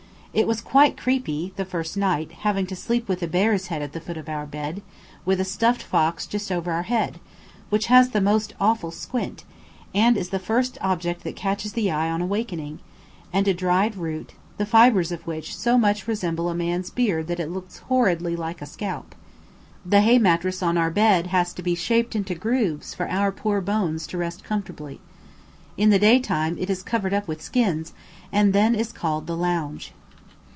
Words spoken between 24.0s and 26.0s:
to rest comfortably. In the